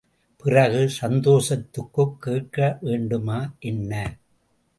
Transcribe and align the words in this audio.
பிறகு, 0.37 0.89
சந்தோஷத்துக்குக் 0.89 2.21
கேட்க 2.21 2.77
வேண்டுமா, 2.81 3.53
என்ன? 3.59 4.17